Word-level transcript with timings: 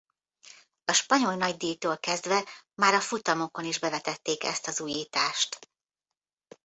A 0.85 0.93
Spanyol 0.93 1.33
Nagydíjtól 1.35 1.97
kezdve 1.99 2.43
már 2.75 2.93
a 2.93 2.99
futamokon 2.99 3.65
is 3.65 3.79
bevetették 3.79 4.43
ezt 4.43 4.67
az 4.67 4.81
újítást. 4.81 5.69